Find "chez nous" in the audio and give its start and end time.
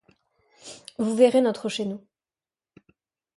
1.69-2.03